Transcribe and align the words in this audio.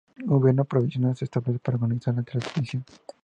Un 0.25 0.39
gobierno 0.39 0.65
provisional 0.65 1.15
se 1.15 1.25
establece 1.25 1.59
para 1.59 1.75
organizar 1.75 2.15
la 2.15 2.23
transición. 2.23 2.83